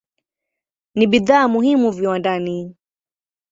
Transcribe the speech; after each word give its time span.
Ni 0.95 1.07
bidhaa 1.07 1.47
muhimu 1.47 1.91
viwandani. 1.91 2.75